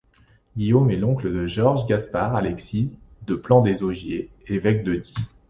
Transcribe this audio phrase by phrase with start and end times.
[0.57, 2.89] Guillaume est l'oncle de Georges-Gaspard-Alexis
[3.27, 5.13] de Plan des Augiers, évêque de Die.